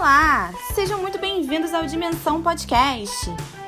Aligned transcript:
Olá! 0.00 0.50
Sejam 0.74 0.98
muito 0.98 1.18
bem-vindos 1.18 1.74
ao 1.74 1.84
Dimensão 1.84 2.42
Podcast. 2.42 3.14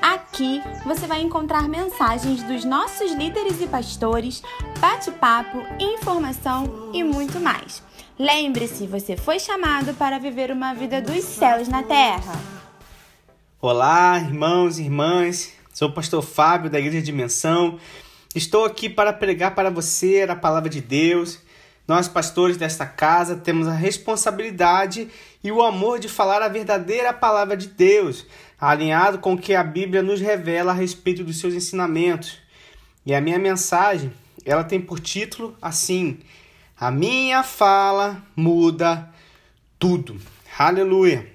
Aqui 0.01 0.63
você 0.83 1.07
vai 1.07 1.21
encontrar 1.21 1.69
mensagens 1.69 2.43
dos 2.45 2.65
nossos 2.65 3.13
líderes 3.13 3.61
e 3.61 3.67
pastores, 3.67 4.43
bate-papo, 4.81 5.59
informação 5.79 6.91
e 6.95 7.05
muito 7.05 7.39
mais. 7.39 7.83
Lembre-se, 8.19 8.87
você 8.87 9.15
foi 9.15 9.39
chamado 9.39 9.93
para 9.93 10.19
viver 10.19 10.51
uma 10.51 10.73
vida 10.73 11.03
dos 11.03 11.23
céus 11.23 11.69
na 11.69 11.83
terra. 11.83 12.33
Olá, 13.61 14.19
irmãos 14.19 14.79
e 14.79 14.85
irmãs. 14.85 15.53
Sou 15.71 15.91
o 15.91 15.93
pastor 15.93 16.23
Fábio 16.23 16.71
da 16.71 16.81
Igreja 16.81 17.05
Dimensão. 17.05 17.79
Estou 18.35 18.65
aqui 18.65 18.89
para 18.89 19.13
pregar 19.13 19.55
para 19.55 19.69
você 19.69 20.27
a 20.27 20.35
palavra 20.35 20.71
de 20.71 20.81
Deus 20.81 21.43
nós, 21.87 22.07
pastores 22.07 22.57
desta 22.57 22.87
casa, 22.87 23.37
temos 23.37 23.67
a 23.67 23.75
responsabilidade 23.75 25.09
e 25.43 25.51
o 25.51 25.63
amor 25.63 25.99
de 25.99 26.09
falar 26.09 26.41
a 26.43 26.49
verdadeira 26.49 27.13
palavra 27.13 27.57
de 27.57 27.67
Deus, 27.67 28.25
alinhado 28.61 29.19
com 29.19 29.35
o 29.35 29.39
que 29.39 29.55
a 29.55 29.65
Bíblia 29.65 30.03
nos 30.03 30.21
revela 30.21 30.71
a 30.71 30.75
respeito 30.75 31.25
dos 31.25 31.41
seus 31.41 31.55
ensinamentos. 31.55 32.39
E 33.05 33.15
a 33.15 33.21
minha 33.21 33.39
mensagem, 33.39 34.13
ela 34.45 34.63
tem 34.63 34.81
por 34.81 35.01
título 35.01 35.57
assim: 35.61 36.21
A 36.79 36.91
minha 36.91 37.43
fala 37.43 38.23
muda 38.37 39.13
tudo. 39.79 40.21
Aleluia. 40.57 41.27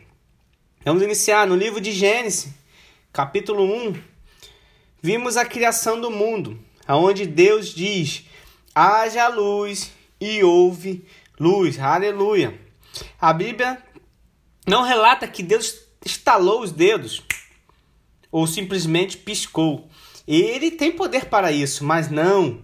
Vamos 0.86 1.04
iniciar 1.04 1.46
no 1.46 1.56
livro 1.56 1.82
de 1.82 1.92
Gênesis, 1.92 2.54
capítulo 3.12 3.64
1. 3.64 3.96
Vimos 5.02 5.36
a 5.36 5.44
criação 5.44 6.00
do 6.00 6.10
mundo, 6.10 6.58
aonde 6.88 7.26
Deus 7.26 7.74
diz: 7.74 8.26
haja 8.74 9.28
luz 9.28 9.92
e 10.22 10.42
houve 10.44 11.06
luz. 11.38 11.78
Aleluia. 11.78 12.58
A 13.20 13.34
Bíblia 13.34 13.84
não 14.68 14.84
relata 14.84 15.26
que 15.28 15.42
Deus 15.42 15.80
estalou 16.06 16.62
os 16.62 16.74
dedos 16.74 17.24
ou 18.30 18.46
simplesmente 18.46 19.18
piscou. 19.18 19.90
Ele 20.28 20.70
tem 20.70 20.92
poder 20.92 21.26
para 21.26 21.54
isso, 21.54 21.86
mas 21.86 22.12
não. 22.12 22.62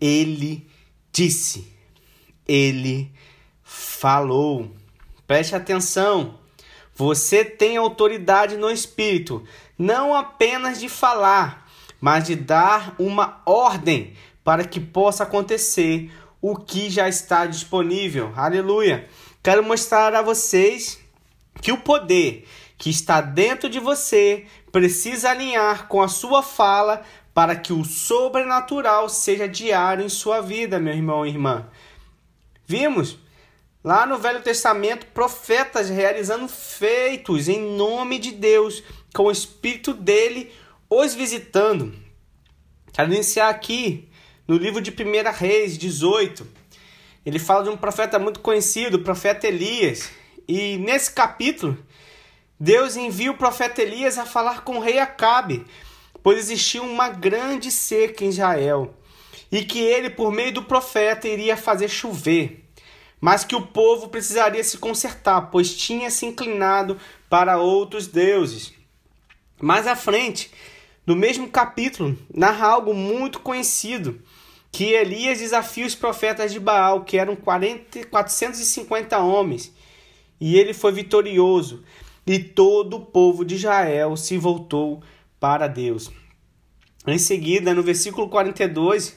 Ele 0.00 0.66
disse. 1.12 1.70
Ele 2.48 3.12
falou. 3.62 4.74
Preste 5.26 5.54
atenção. 5.54 6.38
Você 6.94 7.44
tem 7.44 7.76
autoridade 7.76 8.56
no 8.56 8.70
espírito, 8.70 9.44
não 9.78 10.14
apenas 10.14 10.78
de 10.78 10.90
falar, 10.90 11.66
mas 12.00 12.24
de 12.24 12.36
dar 12.36 12.94
uma 12.98 13.40
ordem 13.46 14.14
para 14.44 14.64
que 14.64 14.78
possa 14.78 15.22
acontecer 15.22 16.12
o 16.40 16.54
que 16.54 16.90
já 16.90 17.08
está 17.08 17.46
disponível. 17.46 18.32
Aleluia! 18.36 19.08
Quero 19.42 19.62
mostrar 19.64 20.14
a 20.14 20.20
vocês 20.20 21.01
que 21.60 21.72
o 21.72 21.78
poder 21.78 22.46
que 22.78 22.90
está 22.90 23.20
dentro 23.20 23.68
de 23.68 23.78
você 23.78 24.46
precisa 24.72 25.30
alinhar 25.30 25.86
com 25.86 26.02
a 26.02 26.08
sua 26.08 26.42
fala 26.42 27.02
para 27.34 27.56
que 27.56 27.72
o 27.72 27.84
sobrenatural 27.84 29.08
seja 29.08 29.48
diário 29.48 30.04
em 30.04 30.08
sua 30.08 30.40
vida, 30.40 30.78
meu 30.78 30.92
irmão 30.92 31.24
e 31.24 31.30
irmã. 31.30 31.68
Vimos 32.66 33.18
lá 33.82 34.06
no 34.06 34.18
Velho 34.18 34.42
Testamento 34.42 35.06
profetas 35.06 35.88
realizando 35.88 36.48
feitos 36.48 37.48
em 37.48 37.76
nome 37.76 38.18
de 38.18 38.32
Deus, 38.32 38.82
com 39.14 39.24
o 39.24 39.30
Espírito 39.30 39.94
dele 39.94 40.52
os 40.88 41.14
visitando. 41.14 41.94
Quero 42.92 43.12
iniciar 43.12 43.48
aqui 43.48 44.08
no 44.46 44.56
livro 44.56 44.80
de 44.80 44.90
1 44.90 44.94
Reis 45.32 45.78
18, 45.78 46.46
ele 47.24 47.38
fala 47.38 47.64
de 47.64 47.70
um 47.70 47.76
profeta 47.76 48.18
muito 48.18 48.40
conhecido, 48.40 48.96
o 48.96 49.02
profeta 49.02 49.46
Elias. 49.46 50.10
E 50.46 50.76
nesse 50.78 51.12
capítulo, 51.12 51.78
Deus 52.58 52.96
envia 52.96 53.30
o 53.30 53.36
profeta 53.36 53.82
Elias 53.82 54.18
a 54.18 54.26
falar 54.26 54.62
com 54.62 54.76
o 54.76 54.80
rei 54.80 54.98
Acabe, 54.98 55.64
pois 56.22 56.38
existia 56.38 56.82
uma 56.82 57.08
grande 57.08 57.70
seca 57.70 58.24
em 58.24 58.28
Israel, 58.28 58.94
e 59.50 59.64
que 59.64 59.80
ele, 59.80 60.10
por 60.10 60.30
meio 60.30 60.52
do 60.52 60.62
profeta, 60.62 61.26
iria 61.26 61.56
fazer 61.56 61.88
chover, 61.88 62.64
mas 63.20 63.44
que 63.44 63.56
o 63.56 63.66
povo 63.66 64.08
precisaria 64.08 64.62
se 64.62 64.78
consertar, 64.78 65.50
pois 65.50 65.76
tinha 65.76 66.10
se 66.10 66.26
inclinado 66.26 66.98
para 67.28 67.58
outros 67.58 68.06
deuses. 68.06 68.72
Mais 69.60 69.86
à 69.86 69.94
frente, 69.94 70.50
no 71.06 71.16
mesmo 71.16 71.48
capítulo, 71.48 72.16
narra 72.32 72.68
algo 72.68 72.94
muito 72.94 73.40
conhecido 73.40 74.20
que 74.70 74.92
Elias 74.92 75.38
desafia 75.38 75.86
os 75.86 75.94
profetas 75.94 76.52
de 76.52 76.58
Baal, 76.58 77.04
que 77.04 77.18
eram 77.18 77.36
40, 77.36 78.06
450 78.06 79.18
homens, 79.18 79.72
e 80.44 80.56
ele 80.58 80.74
foi 80.74 80.90
vitorioso, 80.90 81.84
e 82.26 82.36
todo 82.36 82.96
o 82.96 83.06
povo 83.06 83.44
de 83.44 83.54
Israel 83.54 84.16
se 84.16 84.36
voltou 84.36 85.00
para 85.38 85.68
Deus. 85.68 86.10
Em 87.06 87.16
seguida, 87.16 87.72
no 87.72 87.80
versículo 87.80 88.28
42, 88.28 89.16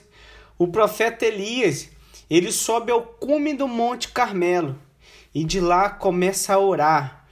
o 0.55 0.67
profeta 0.67 1.25
Elias, 1.25 1.89
ele 2.29 2.51
sobe 2.51 2.91
ao 2.91 3.01
cume 3.01 3.55
do 3.55 3.67
Monte 3.67 4.09
Carmelo 4.09 4.77
e 5.33 5.43
de 5.43 5.59
lá 5.59 5.89
começa 5.89 6.53
a 6.53 6.59
orar 6.59 7.27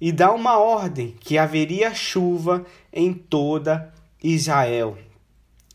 e 0.00 0.10
dá 0.10 0.32
uma 0.32 0.58
ordem 0.58 1.14
que 1.20 1.38
haveria 1.38 1.94
chuva 1.94 2.66
em 2.92 3.14
toda 3.14 3.94
Israel 4.20 4.98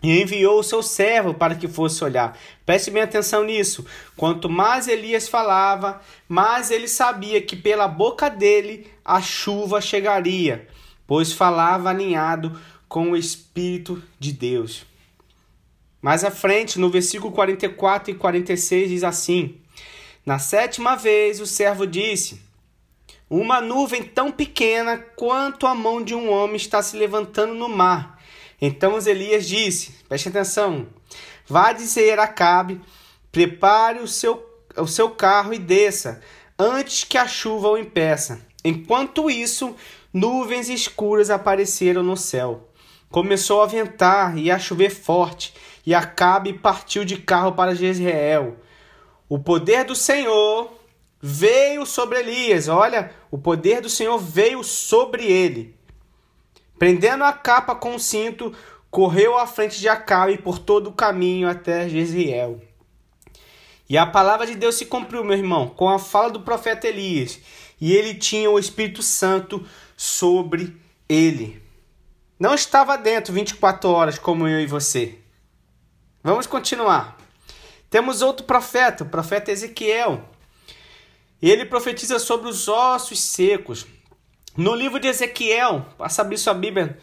e 0.08 0.22
enviou 0.22 0.62
o 0.62 0.64
seu 0.64 0.82
servo 0.82 1.34
para 1.34 1.54
que 1.54 1.68
fosse 1.68 2.02
olhar. 2.02 2.40
Preste 2.66 2.90
bem 2.90 3.04
atenção 3.04 3.44
nisso. 3.44 3.86
Quanto 4.16 4.48
mais 4.48 4.88
Elias 4.88 5.28
falava, 5.28 6.02
mais 6.30 6.72
ele 6.72 6.88
sabia 6.88 7.42
que 7.42 7.58
pela 7.58 7.90
boca 7.90 8.30
dele 8.30 8.88
a 9.04 9.22
chuva 9.22 9.82
chegaria, 9.82 10.66
pois 11.06 11.34
falava 11.34 11.90
alinhado 11.90 12.58
com 12.88 13.12
o 13.12 13.18
Espírito 13.18 14.02
de 14.18 14.32
Deus. 14.32 14.86
Mais 16.02 16.24
à 16.24 16.32
frente, 16.32 16.80
no 16.80 16.90
versículo 16.90 17.34
44 17.34 18.12
e 18.12 18.16
46, 18.16 18.90
diz 18.90 19.04
assim: 19.04 19.58
Na 20.26 20.40
sétima 20.40 20.96
vez 20.96 21.42
o 21.42 21.46
servo 21.46 21.86
disse: 21.86 22.42
Uma 23.30 23.60
nuvem 23.60 24.04
tão 24.04 24.32
pequena 24.32 24.98
quanto 24.98 25.68
a 25.68 25.76
mão 25.76 26.02
de 26.02 26.16
um 26.16 26.32
homem 26.32 26.56
está 26.56 26.82
se 26.82 26.96
levantando 26.96 27.54
no 27.54 27.68
mar 27.68 28.17
então 28.62 28.98
Elias 28.98 29.48
disse: 29.48 29.96
preste 30.08 30.30
atenção, 30.30 30.88
vá 31.48 31.72
dizer 31.72 32.20
a 32.20 32.24
Acabe, 32.24 32.82
prepare 33.32 34.00
o 34.00 34.08
seu, 34.08 34.44
o 34.76 34.88
seu 34.88 35.10
carro 35.12 35.54
e 35.54 35.60
desça, 35.60 36.22
antes 36.58 37.04
que 37.04 37.18
a 37.18 37.28
chuva 37.28 37.70
o 37.70 37.78
impeça. 37.78 38.42
Enquanto 38.64 39.30
isso, 39.30 39.76
nuvens 40.12 40.70
escuras 40.70 41.30
apareceram 41.30 42.04
no 42.04 42.18
céu. 42.18 42.70
Começou 43.10 43.62
a 43.62 43.68
ventar 43.68 44.38
e 44.38 44.52
a 44.52 44.60
chover 44.60 44.90
forte, 44.90 45.54
e 45.86 45.94
Acabe 45.94 46.54
partiu 46.54 47.06
de 47.06 47.18
carro 47.18 47.54
para 47.54 47.76
Jezreel. 47.76 48.58
O 49.30 49.40
poder 49.40 49.86
do 49.86 49.96
Senhor 49.96 50.74
veio 51.22 51.86
sobre 51.86 52.20
Elias. 52.20 52.68
Olha, 52.68 53.12
o 53.32 53.38
poder 53.38 53.82
do 53.82 53.90
Senhor 53.90 54.18
veio 54.18 54.64
sobre 54.64 55.26
ele. 55.26 55.77
Prendendo 56.78 57.24
a 57.24 57.34
capa 57.34 57.76
com 57.76 57.96
o 57.96 58.00
cinto, 58.00 58.54
correu 58.90 59.38
à 59.38 59.48
frente 59.48 59.80
de 59.80 59.90
Acabe 59.90 60.38
por 60.38 60.60
todo 60.60 60.88
o 60.88 60.94
caminho 60.94 61.50
até 61.50 61.88
Jezreel. 61.90 62.62
E 63.90 63.98
a 63.98 64.06
palavra 64.06 64.46
de 64.46 64.56
Deus 64.56 64.76
se 64.76 64.86
cumpriu, 64.86 65.24
meu 65.24 65.38
irmão, 65.38 65.70
com 65.70 65.90
a 65.90 65.98
fala 65.98 66.30
do 66.30 66.42
profeta 66.42 66.88
Elias. 66.88 67.40
E 67.80 67.94
ele 67.94 68.14
tinha 68.16 68.50
o 68.50 68.60
Espírito 68.60 69.02
Santo 69.02 69.66
sobre 69.96 70.76
ele. 71.08 71.62
Não 72.40 72.54
estava 72.54 72.98
dentro 72.98 73.34
24 73.34 73.90
horas 73.90 74.20
como 74.20 74.48
eu 74.48 74.60
e 74.60 74.68
você. 74.68 75.18
Vamos 76.22 76.46
continuar. 76.46 77.18
Temos 77.90 78.22
outro 78.22 78.46
profeta, 78.46 79.04
o 79.04 79.10
profeta 79.10 79.52
Ezequiel. 79.52 80.28
Ele 81.42 81.66
profetiza 81.66 82.20
sobre 82.20 82.50
os 82.50 82.68
ossos 82.68 83.22
secos. 83.22 83.88
No 84.58 84.74
livro 84.74 85.00
de 85.00 85.08
Ezequiel, 85.08 85.86
passa 86.00 86.24
abrir 86.24 86.40
sua 86.40 86.56
Bíblia, 86.56 86.98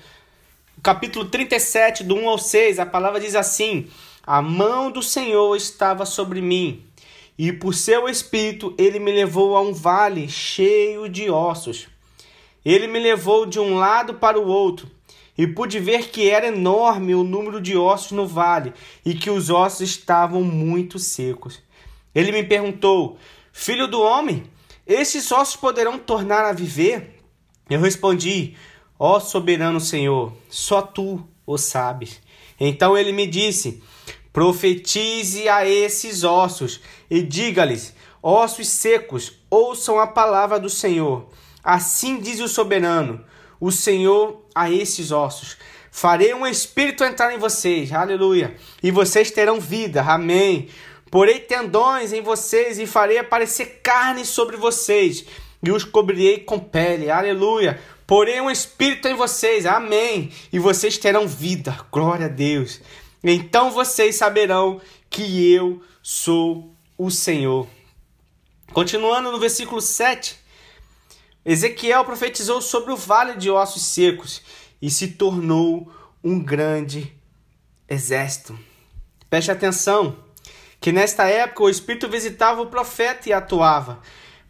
capítulo 0.83 1.27
37, 1.27 2.03
do 2.03 2.17
1 2.17 2.29
ao 2.29 2.37
6, 2.37 2.81
a 2.81 2.85
palavra 2.85 3.21
diz 3.21 3.37
assim: 3.37 3.87
A 4.27 4.43
mão 4.43 4.91
do 4.91 5.01
Senhor 5.01 5.55
estava 5.55 6.05
sobre 6.05 6.43
mim, 6.43 6.83
e 7.39 7.53
por 7.53 7.73
seu 7.73 8.09
espírito 8.09 8.75
ele 8.77 8.99
me 8.99 9.13
levou 9.13 9.57
a 9.57 9.61
um 9.61 9.73
vale 9.73 10.29
cheio 10.29 11.09
de 11.09 11.31
ossos. 11.31 11.87
Ele 12.65 12.89
me 12.89 12.99
levou 12.99 13.47
de 13.47 13.61
um 13.61 13.77
lado 13.77 14.15
para 14.15 14.37
o 14.37 14.49
outro, 14.49 14.91
e 15.39 15.47
pude 15.47 15.79
ver 15.79 16.09
que 16.09 16.29
era 16.29 16.49
enorme 16.49 17.15
o 17.15 17.23
número 17.23 17.61
de 17.61 17.77
ossos 17.77 18.11
no 18.11 18.27
vale, 18.27 18.73
e 19.07 19.15
que 19.15 19.31
os 19.31 19.49
ossos 19.49 19.83
estavam 19.83 20.43
muito 20.43 20.99
secos. 20.99 21.63
Ele 22.13 22.33
me 22.33 22.43
perguntou: 22.43 23.17
Filho 23.53 23.87
do 23.87 24.03
homem, 24.03 24.43
esses 24.85 25.31
ossos 25.31 25.55
poderão 25.55 26.01
tornar 26.01 26.45
a 26.45 26.53
viver? 26.53 27.15
Eu 27.69 27.81
respondi: 27.81 28.55
Ó 28.99 29.17
oh, 29.17 29.21
soberano 29.21 29.81
Senhor, 29.81 30.33
só 30.49 30.83
tu 30.83 31.27
o 31.47 31.59
sabes. 31.59 32.21
Então 32.59 32.97
ele 32.97 33.13
me 33.13 33.27
disse: 33.27 33.83
Profetize 34.33 35.49
a 35.49 35.67
esses 35.67 36.25
ossos 36.25 36.81
e 37.11 37.23
diga-lhes: 37.23 37.95
Ossos 38.23 38.69
secos, 38.69 39.33
ouçam 39.51 39.99
a 39.99 40.07
palavra 40.07 40.59
do 40.59 40.69
Senhor. 40.69 41.29
Assim 41.63 42.21
diz 42.21 42.41
o 42.41 42.49
soberano, 42.49 43.25
o 43.61 43.71
Senhor 43.71 44.45
a 44.55 44.71
esses 44.71 45.11
ossos. 45.11 45.57
Farei 45.91 46.35
um 46.35 46.47
espírito 46.47 47.05
entrar 47.05 47.33
em 47.33 47.39
vocês, 47.39 47.93
aleluia, 47.93 48.57
e 48.83 48.91
vocês 48.91 49.31
terão 49.31 49.61
vida, 49.61 50.03
amém. 50.03 50.69
Porei 51.11 51.39
tendões 51.39 52.13
em 52.13 52.21
vocês 52.21 52.81
e 52.81 52.87
farei 52.87 53.19
aparecer 53.19 53.81
carne 53.83 54.25
sobre 54.25 54.57
vocês, 54.57 55.25
e 55.65 55.73
os 55.73 55.85
cobrirei 55.85 56.39
com 56.39 56.59
pele, 56.59 57.11
aleluia. 57.11 57.81
Porém, 58.07 58.41
um 58.41 58.51
espírito 58.51 59.09
em 59.09 59.15
vocês, 59.15 59.65
amém. 59.65 60.31
E 60.53 60.59
vocês 60.59 60.99
terão 60.99 61.27
vida, 61.27 61.79
glória 61.91 62.27
a 62.27 62.29
Deus. 62.29 62.81
Então 63.23 63.71
vocês 63.71 64.17
saberão 64.17 64.81
que 65.09 65.53
eu 65.53 65.83
sou 66.03 66.75
o 66.99 67.11
Senhor. 67.11 67.67
Continuando 68.73 69.33
no 69.33 69.39
versículo 69.39 69.81
7, 69.81 70.37
Ezequiel 71.45 72.05
profetizou 72.05 72.61
sobre 72.61 72.93
o 72.93 72.97
vale 72.97 73.37
de 73.37 73.51
ossos 73.51 73.83
secos 73.83 74.43
e 74.81 74.91
se 74.91 75.09
tornou 75.09 75.91
um 76.23 76.39
grande 76.39 77.13
exército. 77.89 78.59
Preste 79.31 79.51
atenção 79.51 80.17
que 80.81 80.93
nesta 80.93 81.25
época 81.27 81.63
o 81.65 81.71
Espírito 81.71 82.09
visitava 82.09 82.61
o 82.61 82.67
profeta 82.67 83.29
e 83.29 83.33
atuava, 83.33 84.01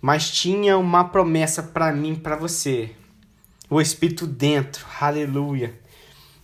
mas 0.05 0.31
tinha 0.31 0.77
uma 0.77 1.05
promessa 1.05 1.63
para 1.63 1.91
mim, 1.91 2.15
para 2.15 2.37
você 2.37 2.91
o 3.71 3.81
Espírito 3.81 4.27
dentro. 4.27 4.85
Aleluia. 5.01 5.81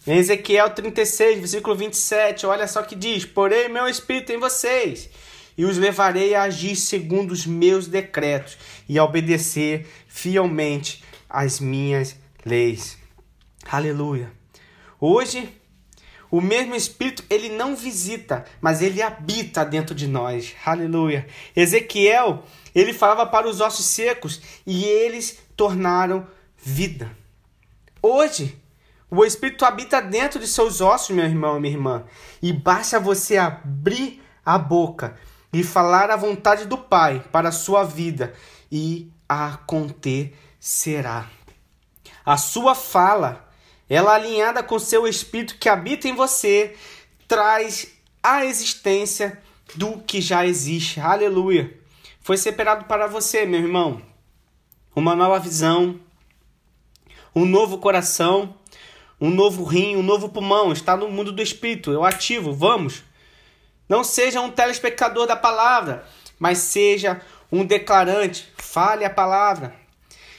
Em 0.07 0.17
Ezequiel 0.17 0.71
36, 0.71 1.41
versículo 1.41 1.77
27, 1.77 2.47
olha 2.47 2.67
só 2.67 2.81
que 2.81 2.95
diz: 2.95 3.27
Porém, 3.27 3.69
meu 3.69 3.87
Espírito 3.87 4.33
em 4.33 4.39
vocês, 4.39 5.11
e 5.59 5.67
os 5.67 5.77
levarei 5.77 6.35
a 6.35 6.45
agir 6.45 6.75
segundo 6.75 7.33
os 7.33 7.45
meus 7.45 7.87
decretos 7.87 8.57
e 8.89 8.99
a 8.99 9.05
obedecer 9.05 9.87
fielmente 10.09 11.05
às 11.29 11.61
minhas 11.61 12.17
leis. 12.47 12.97
Aleluia. 13.71 14.33
Hoje, 14.99 15.53
o 16.31 16.41
mesmo 16.41 16.75
Espírito, 16.75 17.25
ele 17.29 17.49
não 17.49 17.75
visita, 17.75 18.45
mas 18.61 18.81
ele 18.81 19.03
habita 19.03 19.65
dentro 19.65 19.95
de 19.95 20.07
nós. 20.07 20.55
Aleluia. 20.65 21.27
Ezequiel, 21.57 22.45
ele 22.75 22.93
falava 22.93 23.27
para 23.27 23.49
os 23.49 23.61
ossos 23.61 23.87
secos 23.87 24.41
e 24.67 24.85
eles 24.85 25.39
tornaram 25.57 26.27
vida. 26.57 27.11
Hoje, 28.01 28.57
o 29.11 29.25
Espírito 29.25 29.65
habita 29.65 30.01
dentro 30.01 30.39
de 30.39 30.47
seus 30.47 30.81
ossos, 30.81 31.15
meu 31.15 31.25
irmão 31.25 31.57
e 31.57 31.61
minha 31.61 31.75
irmã, 31.75 32.05
e 32.41 32.53
basta 32.53 33.01
você 33.01 33.37
abrir 33.37 34.23
a 34.47 34.57
boca 34.57 35.17
e 35.53 35.65
falar 35.65 36.11
a 36.11 36.17
vontade 36.17 36.65
do 36.65 36.79
Pai 36.79 37.25
para 37.33 37.49
a 37.49 37.53
sua 37.53 37.83
vida 37.83 38.33
e 38.71 39.11
acontecerá. 39.29 41.29
A 42.25 42.37
sua 42.37 42.77
fala, 42.77 43.50
ela 43.91 44.15
alinhada 44.15 44.63
com 44.63 44.79
seu 44.79 45.05
espírito 45.05 45.57
que 45.59 45.69
habita 45.69 46.07
em 46.07 46.15
você, 46.15 46.77
traz 47.27 47.89
a 48.23 48.45
existência 48.45 49.43
do 49.75 49.99
que 49.99 50.21
já 50.21 50.47
existe. 50.47 51.01
Aleluia. 51.01 51.77
Foi 52.21 52.37
separado 52.37 52.85
para 52.85 53.09
você, 53.09 53.45
meu 53.45 53.59
irmão, 53.59 54.01
uma 54.95 55.17
nova 55.17 55.41
visão, 55.41 55.99
um 57.35 57.45
novo 57.45 57.79
coração, 57.79 58.55
um 59.21 59.29
novo 59.29 59.65
rim, 59.65 59.97
um 59.97 60.03
novo 60.03 60.29
pulmão. 60.29 60.73
Está 60.73 60.97
no 60.97 61.09
mundo 61.11 61.33
do 61.33 61.43
espírito. 61.43 61.91
Eu 61.91 62.05
ativo. 62.05 62.53
Vamos. 62.53 63.03
Não 63.89 64.05
seja 64.05 64.41
um 64.41 64.53
telespectador 64.53 65.27
da 65.27 65.35
palavra, 65.35 66.07
mas 66.39 66.59
seja 66.59 67.21
um 67.51 67.65
declarante. 67.65 68.49
Fale 68.57 69.05
a 69.05 69.11
palavra. 69.11 69.75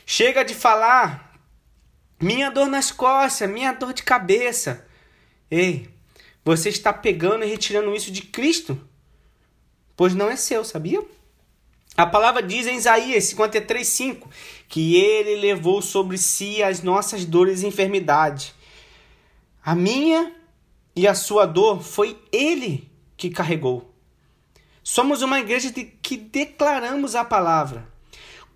Chega 0.05 0.45
de 0.45 0.53
falar. 0.53 1.30
Minha 2.21 2.51
dor 2.51 2.67
nas 2.67 2.91
costas, 2.91 3.49
minha 3.49 3.71
dor 3.71 3.93
de 3.93 4.03
cabeça. 4.03 4.85
Ei, 5.49 5.89
você 6.45 6.69
está 6.69 6.93
pegando 6.93 7.43
e 7.43 7.47
retirando 7.47 7.95
isso 7.95 8.11
de 8.11 8.21
Cristo? 8.21 8.79
Pois 9.95 10.13
não 10.13 10.29
é 10.29 10.35
seu, 10.35 10.63
sabia? 10.63 11.03
A 11.97 12.05
palavra 12.05 12.41
diz 12.41 12.67
em 12.67 12.77
Isaías 12.77 13.25
53, 13.25 13.85
5 13.85 14.29
que 14.67 14.95
ele 14.95 15.35
levou 15.35 15.81
sobre 15.81 16.17
si 16.17 16.63
as 16.63 16.81
nossas 16.81 17.25
dores 17.25 17.63
e 17.63 17.67
enfermidades. 17.67 18.53
A 19.63 19.75
minha 19.75 20.33
e 20.95 21.07
a 21.07 21.13
sua 21.13 21.45
dor 21.45 21.81
foi 21.81 22.19
ele 22.31 22.89
que 23.17 23.29
carregou. 23.29 23.93
Somos 24.83 25.21
uma 25.21 25.39
igreja 25.39 25.71
que 25.71 26.17
declaramos 26.17 27.15
a 27.15 27.25
palavra. 27.25 27.90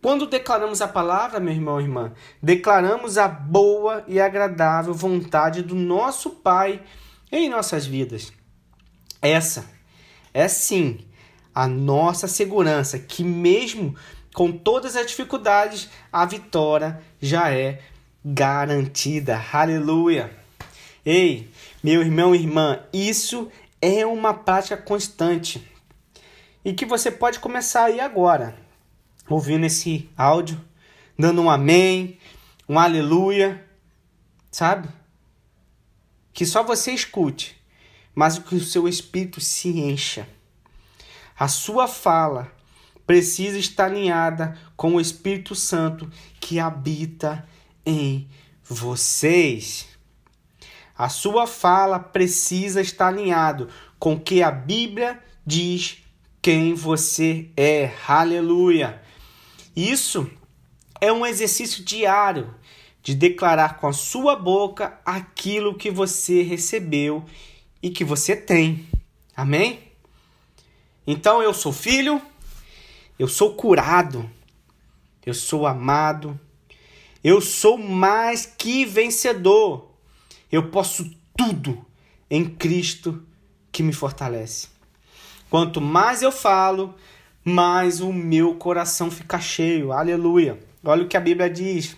Quando 0.06 0.28
declaramos 0.28 0.84
a 0.84 0.88
palavra, 0.88 1.40
meu 1.40 1.52
irmão 1.52 1.82
e 1.82 1.84
irmã, 1.86 2.14
declaramos 2.40 3.18
a 3.18 3.28
boa 3.28 4.04
e 4.08 4.22
agradável 4.22 4.94
vontade 4.94 5.64
do 5.64 5.74
nosso 5.74 6.30
Pai 6.30 6.84
em 7.32 7.50
nossas 7.50 7.88
vidas. 7.88 8.32
Essa 9.20 9.66
é 10.32 10.48
sim 10.48 11.00
a 11.56 11.68
nossa 11.68 12.28
segurança, 12.28 13.00
que 13.00 13.24
mesmo 13.24 13.96
com 14.32 14.52
todas 14.52 14.96
as 14.96 15.08
dificuldades, 15.08 15.90
a 16.14 16.24
vitória 16.24 17.02
já 17.20 17.52
é 17.52 17.82
garantida. 18.24 19.44
Aleluia! 19.52 20.38
Ei, 21.04 21.50
meu 21.84 22.04
irmão 22.04 22.36
e 22.36 22.42
irmã, 22.42 22.80
isso 22.94 23.50
é 23.82 24.06
uma 24.06 24.36
prática 24.36 24.78
constante 24.78 25.68
e 26.64 26.74
que 26.74 26.86
você 26.86 27.10
pode 27.10 27.40
começar 27.40 27.86
aí 27.86 28.00
agora, 28.00 28.65
ouvindo 29.30 29.66
esse 29.66 30.10
áudio, 30.18 30.60
dando 31.18 31.42
um 31.42 31.50
amém, 31.50 32.18
um 32.68 32.80
aleluia, 32.80 33.66
sabe? 34.52 34.90
Que 36.34 36.46
só 36.46 36.64
você 36.64 36.92
escute, 36.92 37.56
mas 38.14 38.40
que 38.40 38.56
o 38.56 38.64
seu 38.64 38.88
espírito 38.88 39.40
se 39.42 39.70
encha 39.70 40.28
a 41.38 41.50
sua 41.50 41.86
fala 41.86 42.50
precisa 43.06 43.58
estar 43.58 43.86
alinhada 43.86 44.58
com 44.78 44.96
o 44.96 45.02
Espírito 45.02 45.54
Santo 45.54 46.10
que 46.40 46.60
habita 46.60 47.46
em 47.86 48.30
vocês. 48.64 49.86
A 50.98 51.10
sua 51.10 51.46
fala 51.46 52.00
precisa 52.00 52.80
estar 52.80 53.08
alinhado 53.08 53.68
com 54.00 54.14
o 54.14 54.20
que 54.20 54.42
a 54.42 54.50
Bíblia 54.50 55.20
diz 55.46 55.98
quem 56.42 56.74
você 56.74 57.50
é. 57.58 57.92
Aleluia. 58.08 59.02
Isso 59.76 60.30
é 61.02 61.12
um 61.12 61.26
exercício 61.26 61.84
diário 61.84 62.54
de 63.04 63.14
declarar 63.14 63.78
com 63.78 63.88
a 63.88 63.94
sua 63.94 64.36
boca 64.36 65.00
aquilo 65.06 65.76
que 65.76 65.92
você 65.92 66.42
recebeu 66.42 67.26
e 67.82 67.90
que 67.90 68.04
você 68.04 68.36
tem. 68.36 68.88
Amém? 69.36 69.80
Então 71.06 71.42
eu 71.42 71.54
sou 71.54 71.72
filho, 71.72 72.22
eu 73.20 73.28
sou 73.28 73.54
curado, 73.54 74.28
eu 75.26 75.34
sou 75.34 75.68
amado, 75.68 76.40
eu 77.24 77.42
sou 77.42 77.78
mais 77.78 78.46
que 78.46 78.86
vencedor. 78.86 79.92
Eu 80.52 80.70
posso 80.70 81.12
tudo 81.38 81.86
em 82.30 82.46
Cristo 82.46 83.24
que 83.72 83.84
me 83.84 83.94
fortalece. 83.94 84.70
Quanto 85.50 85.80
mais 85.80 86.22
eu 86.22 86.32
falo, 86.32 86.96
mais 87.46 88.02
o 88.02 88.12
meu 88.12 88.56
coração 88.56 89.12
fica 89.12 89.40
cheio. 89.40 89.92
Aleluia. 89.92 90.60
Olha 90.84 91.04
o 91.04 91.08
que 91.08 91.16
a 91.16 91.22
Bíblia 91.22 91.48
diz. 91.48 91.96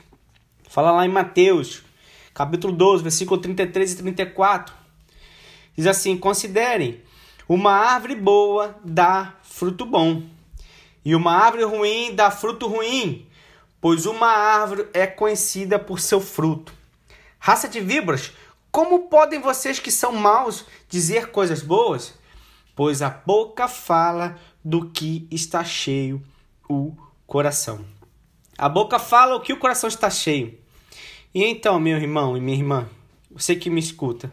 Fala 0.68 0.92
lá 0.92 1.06
em 1.06 1.10
Mateus, 1.10 1.84
capítulo 2.34 2.74
12, 2.74 3.02
versículo 3.02 3.40
33 3.40 3.94
e 3.94 3.96
34. 3.96 4.76
Diz 5.78 5.88
assim: 5.88 6.18
Considerem 6.18 7.00
uma 7.48 7.72
árvore 7.72 8.14
boa 8.14 8.78
dá 8.84 9.36
fruto 9.42 9.86
bom, 9.86 10.24
e 11.06 11.16
uma 11.16 11.32
árvore 11.32 11.64
ruim 11.64 12.14
dá 12.14 12.30
fruto 12.30 12.68
ruim, 12.68 13.26
pois 13.80 14.06
uma 14.06 14.28
árvore 14.28 14.88
é 14.94 15.08
conhecida 15.08 15.80
por 15.80 16.02
seu 16.02 16.20
fruto. 16.20 16.74
Raça 17.40 17.70
de 17.70 17.80
víboras, 17.80 18.34
como 18.70 19.08
podem 19.08 19.40
vocês 19.40 19.80
que 19.80 19.92
são 19.92 20.12
maus 20.12 20.66
dizer 20.90 21.32
coisas 21.32 21.62
boas? 21.62 22.14
Pois 22.76 23.02
a 23.02 23.10
boca 23.10 23.68
fala 23.68 24.38
do 24.68 24.90
que 24.90 25.26
está 25.32 25.64
cheio 25.64 26.22
o 26.70 26.94
coração. 27.26 27.86
A 28.58 28.68
boca 28.68 29.00
fala 29.00 29.34
o 29.34 29.40
que 29.40 29.54
o 29.54 29.58
coração 29.58 29.88
está 29.88 30.10
cheio. 30.10 30.60
E 31.34 31.42
então, 31.46 31.80
meu 31.80 31.96
irmão 31.96 32.36
e 32.36 32.42
minha 32.42 32.58
irmã, 32.58 32.90
você 33.32 33.56
que 33.56 33.70
me 33.70 33.80
escuta, 33.80 34.30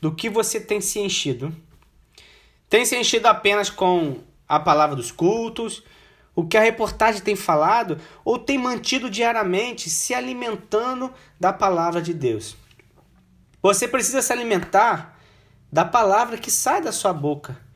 do 0.00 0.12
que 0.12 0.28
você 0.28 0.58
tem 0.58 0.80
se 0.80 0.98
enchido? 0.98 1.54
Tem 2.68 2.84
se 2.84 2.96
enchido 2.96 3.28
apenas 3.28 3.70
com 3.70 4.18
a 4.48 4.58
palavra 4.58 4.96
dos 4.96 5.12
cultos, 5.12 5.84
o 6.34 6.44
que 6.44 6.56
a 6.56 6.60
reportagem 6.60 7.22
tem 7.22 7.36
falado, 7.36 8.00
ou 8.24 8.36
tem 8.36 8.58
mantido 8.58 9.08
diariamente 9.08 9.88
se 9.88 10.12
alimentando 10.12 11.14
da 11.38 11.52
palavra 11.52 12.02
de 12.02 12.12
Deus? 12.12 12.56
Você 13.62 13.86
precisa 13.86 14.22
se 14.22 14.32
alimentar 14.32 15.16
da 15.70 15.84
palavra 15.84 16.36
que 16.36 16.50
sai 16.50 16.82
da 16.82 16.90
sua 16.90 17.12
boca. 17.12 17.67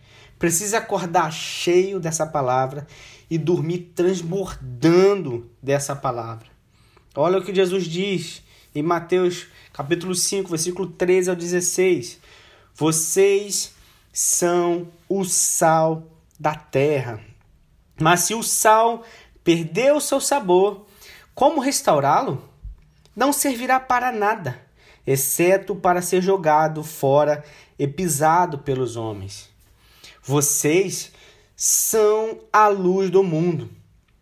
Precisa 0.42 0.78
acordar 0.78 1.32
cheio 1.32 2.00
dessa 2.00 2.26
palavra 2.26 2.84
e 3.30 3.38
dormir 3.38 3.92
transbordando 3.94 5.48
dessa 5.62 5.94
palavra. 5.94 6.48
Olha 7.14 7.38
o 7.38 7.44
que 7.44 7.54
Jesus 7.54 7.84
diz 7.84 8.42
em 8.74 8.82
Mateus 8.82 9.46
capítulo 9.72 10.16
5, 10.16 10.50
versículo 10.50 10.88
13 10.88 11.30
ao 11.30 11.36
16. 11.36 12.18
Vocês 12.74 13.72
são 14.12 14.88
o 15.08 15.24
sal 15.24 16.08
da 16.40 16.56
terra. 16.56 17.20
Mas 18.00 18.22
se 18.22 18.34
o 18.34 18.42
sal 18.42 19.04
perder 19.44 19.94
o 19.94 20.00
seu 20.00 20.20
sabor, 20.20 20.86
como 21.36 21.60
restaurá-lo? 21.60 22.42
Não 23.14 23.32
servirá 23.32 23.78
para 23.78 24.10
nada, 24.10 24.60
exceto 25.06 25.76
para 25.76 26.02
ser 26.02 26.20
jogado 26.20 26.82
fora 26.82 27.44
e 27.78 27.86
pisado 27.86 28.58
pelos 28.58 28.96
homens. 28.96 29.51
Vocês 30.22 31.12
são 31.56 32.38
a 32.52 32.68
luz 32.68 33.10
do 33.10 33.24
mundo. 33.24 33.68